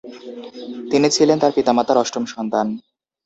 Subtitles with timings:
[0.91, 2.67] তিনি ছিলেন তার পিতামাতার অষ্টম সন্তান।